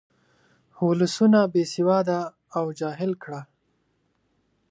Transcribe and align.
ولسونه 0.87 1.39
بې 1.53 1.63
سواده 1.73 2.19
او 2.57 2.65
جاهل 2.79 3.11
کړه. 3.23 3.41